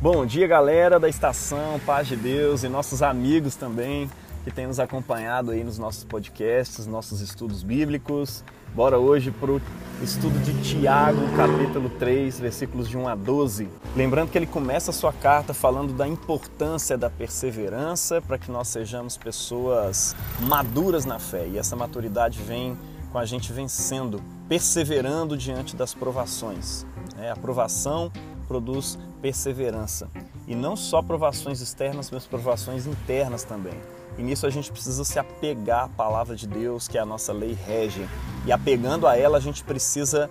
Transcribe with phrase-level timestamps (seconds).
[0.00, 4.08] Bom dia, galera da estação, paz de Deus e nossos amigos também
[4.44, 8.44] que têm nos acompanhado aí nos nossos podcasts, nossos estudos bíblicos.
[8.72, 9.60] Bora hoje para o
[10.00, 13.68] estudo de Tiago, capítulo 3, versículos de 1 a 12.
[13.96, 18.68] Lembrando que ele começa a sua carta falando da importância da perseverança para que nós
[18.68, 21.44] sejamos pessoas maduras na fé.
[21.48, 22.78] E essa maturidade vem
[23.10, 26.86] com a gente vencendo, perseverando diante das provações.
[27.18, 28.12] É, a provação
[28.46, 30.08] produz perseverança.
[30.46, 33.78] E não só provações externas, mas provações internas também.
[34.16, 37.32] E nisso a gente precisa se apegar à palavra de Deus, que é a nossa
[37.32, 38.08] lei régia.
[38.46, 40.30] E apegando a ela, a gente precisa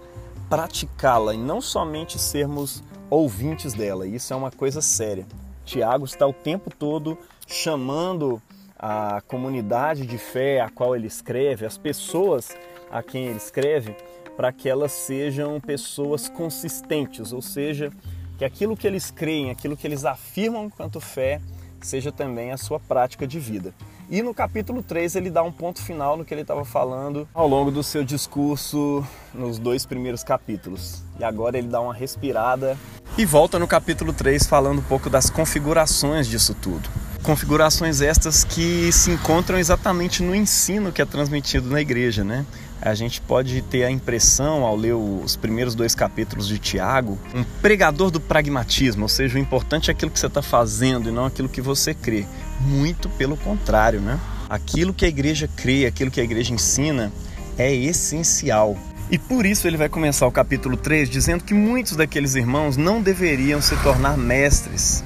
[0.50, 4.08] praticá-la e não somente sermos ouvintes dela.
[4.08, 5.26] Isso é uma coisa séria.
[5.64, 8.42] Tiago está o tempo todo chamando
[8.78, 12.56] a comunidade de fé a qual ele escreve, as pessoas
[12.92, 13.96] a quem ele escreve,
[14.36, 17.92] para que elas sejam pessoas consistentes, ou seja,
[18.38, 21.42] que aquilo que eles creem, aquilo que eles afirmam quanto fé,
[21.82, 23.74] seja também a sua prática de vida.
[24.10, 27.48] E no capítulo 3 ele dá um ponto final no que ele estava falando ao
[27.48, 31.04] longo do seu discurso nos dois primeiros capítulos.
[31.20, 32.78] E agora ele dá uma respirada
[33.18, 36.88] e volta no capítulo 3 falando um pouco das configurações disso tudo.
[37.24, 42.46] Configurações estas que se encontram exatamente no ensino que é transmitido na igreja, né?
[42.82, 47.44] A gente pode ter a impressão, ao ler os primeiros dois capítulos de Tiago, um
[47.62, 51.26] pregador do pragmatismo, ou seja, o importante é aquilo que você está fazendo e não
[51.26, 52.26] aquilo que você crê.
[52.62, 54.20] Muito pelo contrário, né?
[54.50, 57.12] Aquilo que a igreja crê, aquilo que a igreja ensina
[57.58, 58.78] é essencial.
[59.10, 63.02] E por isso ele vai começar o capítulo 3 dizendo que muitos daqueles irmãos não
[63.02, 65.04] deveriam se tornar mestres,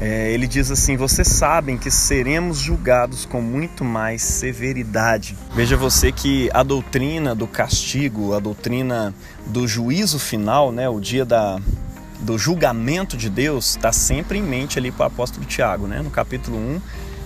[0.00, 5.36] é, ele diz assim: Vocês sabem que seremos julgados com muito mais severidade.
[5.54, 9.14] Veja você que a doutrina do castigo, a doutrina
[9.46, 11.60] do juízo final, né, o dia da,
[12.20, 15.86] do julgamento de Deus, está sempre em mente ali para o apóstolo Tiago.
[15.86, 16.00] Né?
[16.00, 16.80] No capítulo 1,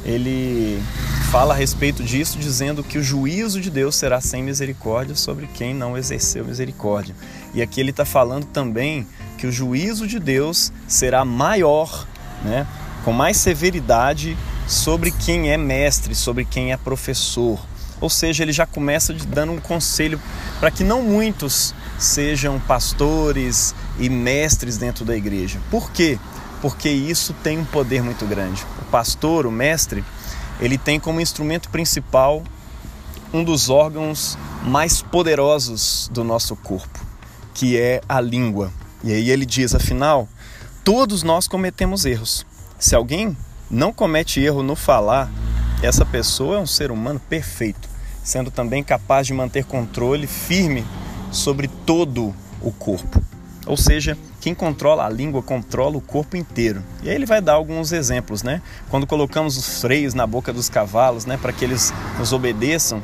[0.04, 0.82] ele
[1.30, 5.72] fala a respeito disso, dizendo que o juízo de Deus será sem misericórdia sobre quem
[5.72, 7.14] não exerceu misericórdia.
[7.54, 9.06] E aqui ele está falando também
[9.38, 12.06] que o juízo de Deus será maior
[12.44, 12.66] né,
[13.04, 17.58] com mais severidade sobre quem é mestre, sobre quem é professor.
[18.00, 20.20] Ou seja, ele já começa dando um conselho
[20.60, 25.58] para que não muitos sejam pastores e mestres dentro da igreja.
[25.70, 26.18] Por quê?
[26.60, 28.62] Porque isso tem um poder muito grande.
[28.82, 30.04] O pastor, o mestre,
[30.60, 32.42] ele tem como instrumento principal
[33.32, 37.00] um dos órgãos mais poderosos do nosso corpo,
[37.52, 38.72] que é a língua.
[39.02, 40.28] E aí ele diz, afinal,
[40.84, 42.44] Todos nós cometemos erros.
[42.78, 43.34] Se alguém
[43.70, 45.30] não comete erro no falar,
[45.82, 47.88] essa pessoa é um ser humano perfeito,
[48.22, 50.84] sendo também capaz de manter controle firme
[51.32, 53.24] sobre todo o corpo.
[53.66, 56.82] Ou seja, quem controla a língua controla o corpo inteiro.
[57.02, 58.60] E aí ele vai dar alguns exemplos, né?
[58.90, 63.02] Quando colocamos os freios na boca dos cavalos, né, para que eles nos obedeçam,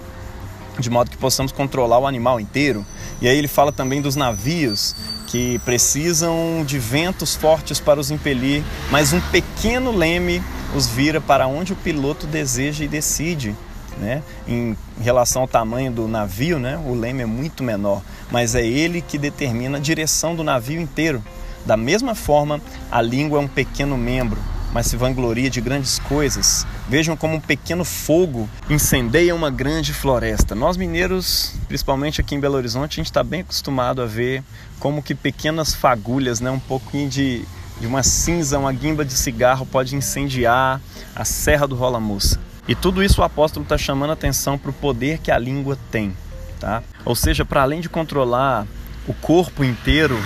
[0.78, 2.84] de modo que possamos controlar o animal inteiro.
[3.22, 4.94] E aí ele fala também dos navios
[5.30, 10.42] que precisam de ventos fortes para os impelir, mas um pequeno leme
[10.74, 13.54] os vira para onde o piloto deseja e decide.
[13.96, 14.22] Né?
[14.48, 16.80] Em relação ao tamanho do navio, né?
[16.84, 21.22] o leme é muito menor, mas é ele que determina a direção do navio inteiro.
[21.64, 22.60] Da mesma forma,
[22.90, 24.40] a língua é um pequeno membro,
[24.72, 26.66] mas se vangloria de grandes coisas.
[26.88, 30.54] Vejam como um pequeno fogo incendeia uma grande floresta.
[30.54, 34.42] Nós mineiros, principalmente aqui em Belo Horizonte, a gente está bem acostumado a ver
[34.78, 37.44] como que pequenas fagulhas, né, um pouquinho de,
[37.80, 40.80] de uma cinza, uma guimba de cigarro pode incendiar
[41.14, 42.40] a Serra do Rola Moça.
[42.68, 46.16] E tudo isso o apóstolo está chamando atenção para o poder que a língua tem.
[46.60, 46.82] Tá?
[47.04, 48.66] Ou seja, para além de controlar
[49.08, 50.16] o corpo inteiro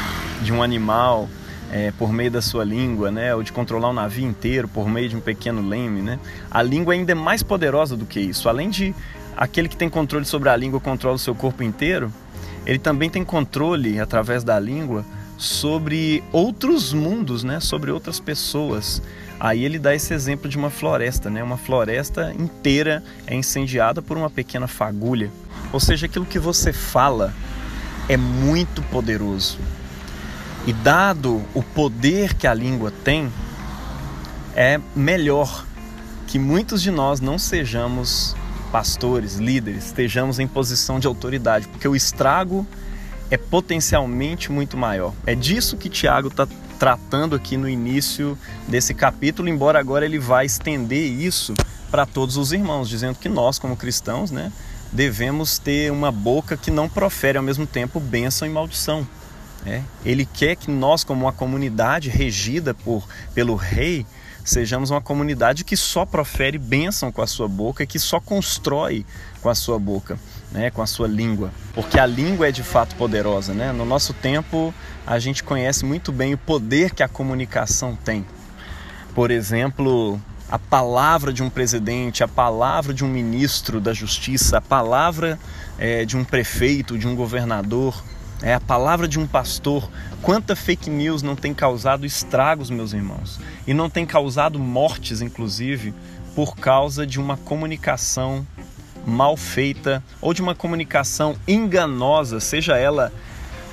[0.42, 1.28] de um animal,
[1.74, 5.08] é, por meio da sua língua, né, ou de controlar um navio inteiro por meio
[5.08, 8.48] de um pequeno leme, né, a língua ainda é mais poderosa do que isso.
[8.48, 8.94] Além de
[9.36, 12.12] aquele que tem controle sobre a língua controla o seu corpo inteiro,
[12.64, 15.04] ele também tem controle através da língua
[15.36, 19.02] sobre outros mundos, né, sobre outras pessoas.
[19.40, 21.42] Aí ele dá esse exemplo de uma floresta, né?
[21.42, 25.28] Uma floresta inteira é incendiada por uma pequena fagulha.
[25.72, 27.34] Ou seja, aquilo que você fala
[28.08, 29.58] é muito poderoso.
[30.66, 33.30] E dado o poder que a língua tem,
[34.56, 35.66] é melhor
[36.26, 38.34] que muitos de nós não sejamos
[38.72, 42.66] pastores, líderes, estejamos em posição de autoridade, porque o estrago
[43.30, 45.12] é potencialmente muito maior.
[45.26, 50.46] É disso que Tiago está tratando aqui no início desse capítulo, embora agora ele vai
[50.46, 51.54] estender isso
[51.90, 54.50] para todos os irmãos, dizendo que nós, como cristãos, né,
[54.90, 59.06] devemos ter uma boca que não profere ao mesmo tempo bênção e maldição.
[59.66, 59.82] É?
[60.04, 64.04] Ele quer que nós, como uma comunidade regida por, pelo rei,
[64.44, 69.06] sejamos uma comunidade que só profere bênção com a sua boca, que só constrói
[69.40, 70.18] com a sua boca,
[70.52, 73.72] né, com a sua língua, porque a língua é de fato poderosa, né?
[73.72, 74.72] No nosso tempo,
[75.06, 78.24] a gente conhece muito bem o poder que a comunicação tem.
[79.14, 84.60] Por exemplo, a palavra de um presidente, a palavra de um ministro da justiça, a
[84.60, 85.38] palavra
[85.78, 88.02] é, de um prefeito, de um governador,
[88.44, 89.90] é a palavra de um pastor.
[90.20, 95.94] Quanta fake news não tem causado estragos, meus irmãos, e não tem causado mortes, inclusive,
[96.36, 98.46] por causa de uma comunicação
[99.06, 103.12] mal feita ou de uma comunicação enganosa, seja ela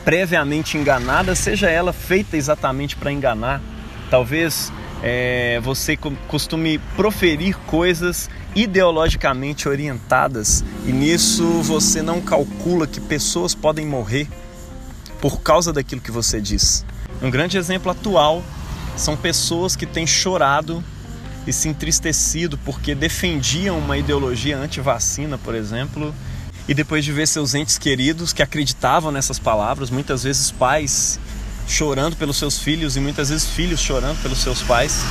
[0.05, 3.61] previamente enganada, seja ela feita exatamente para enganar.
[4.09, 4.71] Talvez
[5.03, 5.97] é, você
[6.27, 14.27] costume proferir coisas ideologicamente orientadas e nisso você não calcula que pessoas podem morrer
[15.21, 16.83] por causa daquilo que você diz.
[17.21, 18.43] Um grande exemplo atual
[18.97, 20.83] são pessoas que têm chorado
[21.45, 26.13] e se entristecido porque defendiam uma ideologia anti-vacina, por exemplo,
[26.67, 31.19] e depois de ver seus entes queridos que acreditavam nessas palavras, muitas vezes pais
[31.67, 35.01] chorando pelos seus filhos e muitas vezes filhos chorando pelos seus pais,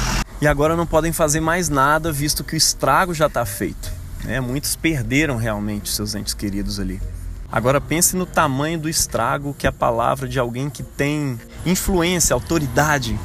[0.41, 3.91] e agora não podem fazer mais nada visto que o estrago já está feito.
[4.25, 4.41] Né?
[4.41, 7.01] Muitos perderam realmente seus entes queridos ali.
[7.53, 13.19] Agora pense no tamanho do estrago que a palavra de alguém que tem influência, autoridade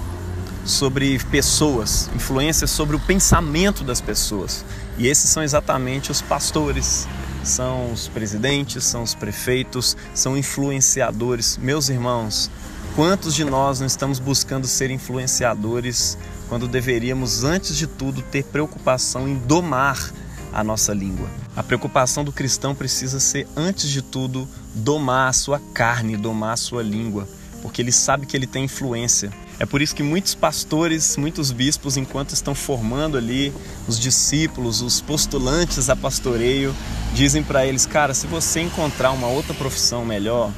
[0.66, 4.66] sobre pessoas, influência sobre o pensamento das pessoas.
[4.98, 7.08] E esses são exatamente os pastores,
[7.44, 11.60] são os presidentes, são os prefeitos, são influenciadores.
[11.62, 12.50] Meus irmãos,
[12.96, 16.18] quantos de nós não estamos buscando ser influenciadores
[16.50, 20.12] quando deveríamos, antes de tudo, ter preocupação em domar
[20.56, 21.30] a nossa língua?
[21.56, 26.58] A preocupação do cristão precisa ser, antes de tudo, domar a sua carne, domar a
[26.58, 27.28] sua língua,
[27.62, 29.32] porque ele sabe que ele tem influência.
[29.60, 33.54] É por isso que muitos pastores, muitos bispos, enquanto estão formando ali
[33.88, 36.76] os discípulos, os postulantes a pastoreio,
[37.14, 40.52] dizem para eles: cara, se você encontrar uma outra profissão melhor,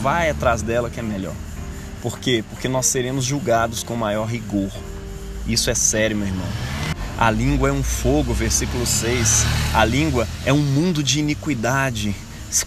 [0.00, 1.34] vai atrás dela que é melhor.
[2.02, 2.42] Por quê?
[2.48, 4.70] Porque nós seremos julgados com maior rigor.
[5.46, 6.69] Isso é sério, meu irmão.
[7.20, 9.44] A língua é um fogo, versículo 6.
[9.74, 12.16] A língua é um mundo de iniquidade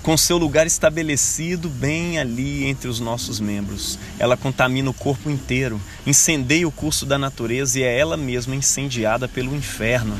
[0.03, 3.97] com seu lugar estabelecido bem ali entre os nossos membros.
[4.19, 9.27] Ela contamina o corpo inteiro, incendeia o curso da natureza e é ela mesma incendiada
[9.27, 10.15] pelo inferno.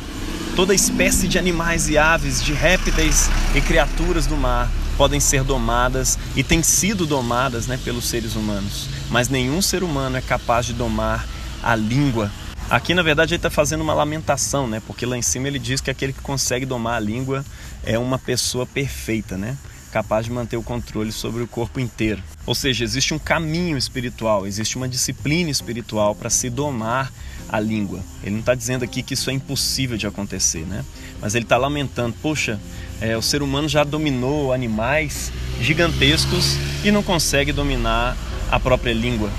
[0.55, 6.17] Toda espécie de animais e aves, de répteis e criaturas do mar podem ser domadas
[6.35, 10.73] e têm sido domadas né, pelos seres humanos, mas nenhum ser humano é capaz de
[10.73, 11.23] domar
[11.61, 12.31] a língua.
[12.73, 14.81] Aqui, na verdade, ele está fazendo uma lamentação, né?
[14.87, 17.45] Porque lá em cima ele diz que aquele que consegue domar a língua
[17.85, 19.55] é uma pessoa perfeita, né?
[19.91, 22.23] Capaz de manter o controle sobre o corpo inteiro.
[22.47, 27.13] Ou seja, existe um caminho espiritual, existe uma disciplina espiritual para se domar
[27.47, 27.99] a língua.
[28.23, 30.83] Ele não está dizendo aqui que isso é impossível de acontecer, né?
[31.21, 32.59] Mas ele está lamentando, poxa,
[32.99, 35.31] é, o ser humano já dominou animais
[35.61, 38.17] gigantescos e não consegue dominar
[38.49, 39.29] a própria língua.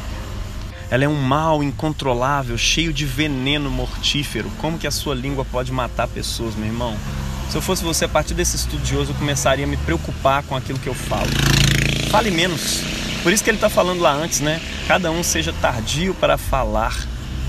[0.90, 4.50] Ela é um mal incontrolável, cheio de veneno mortífero.
[4.58, 6.96] Como que a sua língua pode matar pessoas, meu irmão?
[7.50, 10.42] Se eu fosse você, a partir desse estudo de hoje, eu começaria a me preocupar
[10.42, 11.30] com aquilo que eu falo.
[12.10, 12.82] Fale menos.
[13.22, 14.60] Por isso que ele está falando lá antes, né?
[14.86, 16.94] Cada um seja tardio para falar,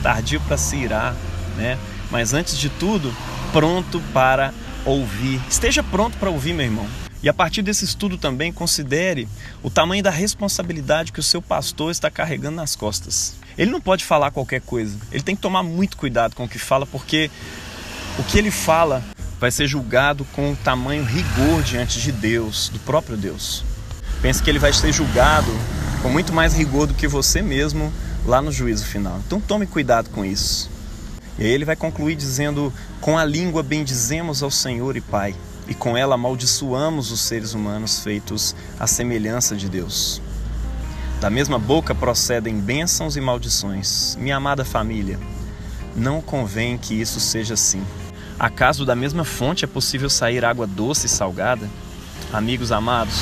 [0.01, 1.15] tardio para se irar,
[1.57, 1.77] né?
[2.09, 3.13] Mas antes de tudo,
[3.51, 4.53] pronto para
[4.85, 5.41] ouvir.
[5.49, 6.87] Esteja pronto para ouvir, meu irmão.
[7.23, 9.27] E a partir desse estudo também considere
[9.63, 13.35] o tamanho da responsabilidade que o seu pastor está carregando nas costas.
[13.57, 14.97] Ele não pode falar qualquer coisa.
[15.11, 17.31] Ele tem que tomar muito cuidado com o que fala, porque
[18.19, 19.03] o que ele fala
[19.39, 23.63] vai ser julgado com tamanho rigor diante de Deus, do próprio Deus.
[24.21, 25.51] Pense que ele vai ser julgado
[26.01, 27.91] com muito mais rigor do que você mesmo
[28.25, 29.19] lá no juízo final.
[29.25, 30.69] Então tome cuidado com isso.
[31.37, 35.35] E aí ele vai concluir dizendo: Com a língua bendizemos ao Senhor e Pai,
[35.67, 40.21] e com ela amaldiçoamos os seres humanos feitos à semelhança de Deus.
[41.19, 44.15] Da mesma boca procedem bênçãos e maldições.
[44.19, 45.19] Minha amada família,
[45.95, 47.83] não convém que isso seja assim.
[48.37, 51.69] Acaso da mesma fonte é possível sair água doce e salgada?
[52.33, 53.15] Amigos amados,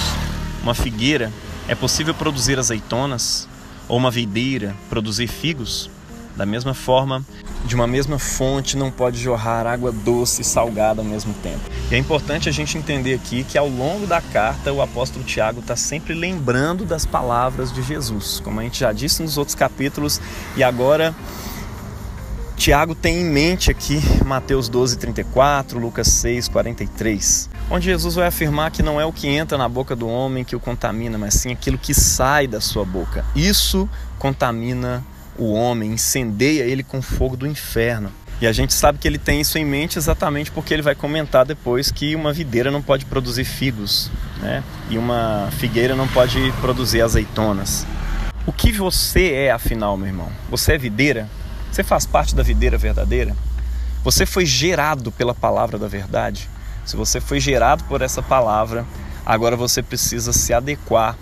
[0.63, 1.31] uma figueira
[1.67, 3.47] é possível produzir azeitonas?
[3.87, 5.89] Ou uma videira produzir figos?
[6.35, 7.23] Da mesma forma,
[7.65, 11.61] de uma mesma fonte não pode jorrar água doce e salgada ao mesmo tempo.
[11.91, 15.59] E é importante a gente entender aqui que ao longo da carta o apóstolo Tiago
[15.59, 20.19] está sempre lembrando das palavras de Jesus, como a gente já disse nos outros capítulos,
[20.57, 21.13] e agora
[22.55, 28.71] Tiago tem em mente aqui Mateus 12, 34, Lucas 6, 43, onde Jesus vai afirmar
[28.71, 31.51] que não é o que entra na boca do homem que o contamina, mas sim
[31.51, 33.25] aquilo que sai da sua boca.
[33.35, 35.03] Isso contamina
[35.37, 38.11] o homem, incendeia ele com fogo do inferno.
[38.41, 41.45] E a gente sabe que ele tem isso em mente exatamente porque ele vai comentar
[41.45, 44.11] depois que uma videira não pode produzir figos,
[44.41, 44.63] né?
[44.89, 47.85] E uma figueira não pode produzir azeitonas.
[48.45, 50.29] O que você é, afinal, meu irmão?
[50.49, 51.29] Você é videira?
[51.71, 53.33] Você faz parte da videira verdadeira?
[54.03, 56.49] Você foi gerado pela palavra da verdade?
[56.85, 58.85] Se você foi gerado por essa palavra,
[59.25, 61.17] agora você precisa se adequar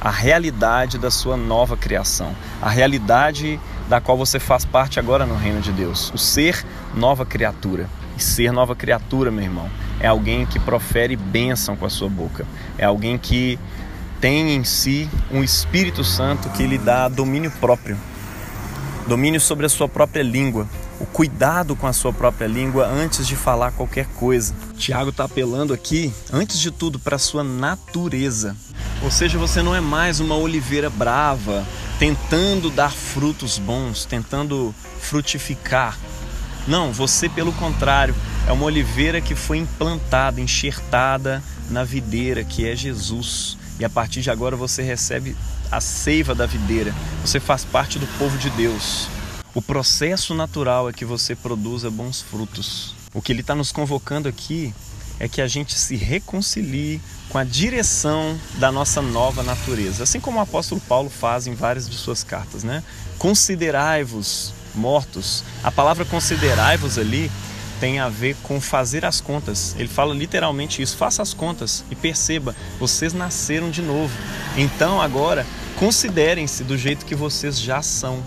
[0.00, 5.36] à realidade da sua nova criação, a realidade da qual você faz parte agora no
[5.36, 6.64] reino de Deus, o ser
[6.94, 7.88] nova criatura.
[8.16, 12.44] E ser nova criatura, meu irmão, é alguém que profere bênção com a sua boca,
[12.76, 13.56] é alguém que
[14.20, 17.96] tem em si um Espírito Santo que lhe dá domínio próprio,
[19.06, 20.66] domínio sobre a sua própria língua,
[21.00, 24.54] o cuidado com a sua própria língua antes de falar qualquer coisa.
[24.76, 28.56] Tiago está apelando aqui, antes de tudo, para a sua natureza.
[29.02, 31.64] Ou seja, você não é mais uma oliveira brava,
[31.98, 35.96] tentando dar frutos bons, tentando frutificar.
[36.66, 38.14] Não, você, pelo contrário,
[38.46, 43.56] é uma oliveira que foi implantada, enxertada na videira, que é Jesus.
[43.78, 45.36] E a partir de agora você recebe
[45.70, 46.92] a seiva da videira.
[47.22, 49.08] Você faz parte do povo de Deus.
[49.58, 52.94] O processo natural é que você produza bons frutos.
[53.12, 54.72] O que ele está nos convocando aqui
[55.18, 60.38] é que a gente se reconcilie com a direção da nossa nova natureza, assim como
[60.38, 62.84] o apóstolo Paulo faz em várias de suas cartas, né?
[63.18, 65.42] Considerai-vos mortos.
[65.64, 67.28] A palavra considerai-vos ali
[67.80, 69.74] tem a ver com fazer as contas.
[69.76, 74.16] Ele fala literalmente isso: faça as contas e perceba, vocês nasceram de novo.
[74.56, 75.44] Então agora
[75.80, 78.22] considerem-se do jeito que vocês já são.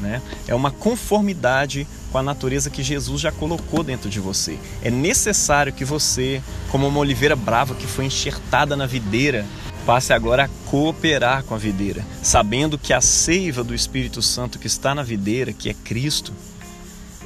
[0.00, 0.20] Né?
[0.46, 4.58] É uma conformidade com a natureza que Jesus já colocou dentro de você.
[4.82, 9.46] É necessário que você, como uma oliveira brava que foi enxertada na videira,
[9.86, 14.66] passe agora a cooperar com a videira, sabendo que a seiva do Espírito Santo que
[14.66, 16.32] está na videira, que é Cristo,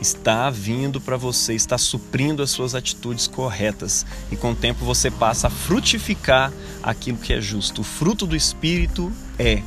[0.01, 4.07] está vindo para você, está suprindo as suas atitudes corretas.
[4.31, 7.83] E com o tempo você passa a frutificar aquilo que é justo.
[7.83, 9.63] O fruto do Espírito é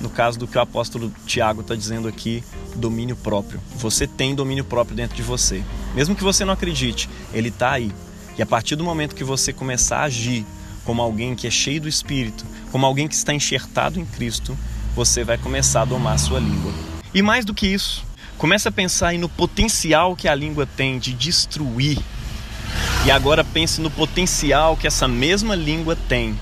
[0.00, 2.42] no caso do que o apóstolo Tiago está dizendo aqui,
[2.74, 3.60] domínio próprio.
[3.76, 5.62] Você tem domínio próprio dentro de você.
[5.94, 7.90] Mesmo que você não acredite, ele está aí.
[8.36, 10.44] E a partir do momento que você começar a agir
[10.84, 14.56] como alguém que é cheio do Espírito, como alguém que está enxertado em Cristo,
[14.94, 16.72] você vai começar a domar a sua língua.
[17.12, 18.04] E mais do que isso,
[18.36, 21.98] comece a pensar no potencial que a língua tem de destruir.
[23.04, 26.38] E agora pense no potencial que essa mesma língua tem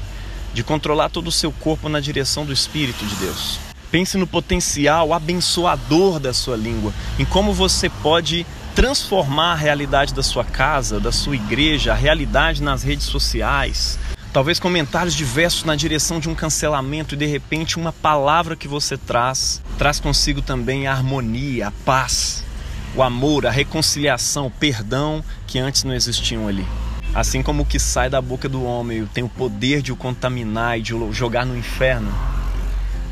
[0.55, 3.59] de controlar todo o seu corpo na direção do Espírito de Deus.
[3.91, 10.23] Pense no potencial abençoador da sua língua, em como você pode transformar a realidade da
[10.23, 13.99] sua casa, da sua igreja, a realidade nas redes sociais.
[14.33, 18.97] Talvez comentários diversos na direção de um cancelamento e de repente uma palavra que você
[18.97, 22.43] traz traz consigo também a harmonia, a paz,
[22.97, 26.67] o amor, a reconciliação, o perdão que antes não existiam ali.
[27.15, 30.79] Assim como o que sai da boca do homem tem o poder de o contaminar
[30.79, 32.13] e de o jogar no inferno,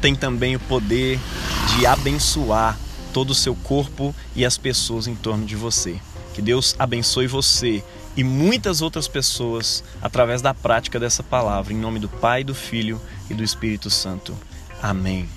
[0.01, 1.21] tem também o poder
[1.69, 2.77] de abençoar
[3.13, 6.01] todo o seu corpo e as pessoas em torno de você.
[6.35, 7.85] Que Deus abençoe você
[8.17, 13.01] e muitas outras pessoas através da prática dessa palavra, em nome do Pai, do Filho
[13.31, 14.37] e do Espírito Santo.
[14.83, 15.29] Amém.